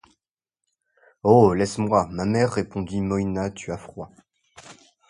[1.21, 1.53] Oh!
[1.53, 4.09] laisse-moi, ma mère, répondit Moïna, tu as froid.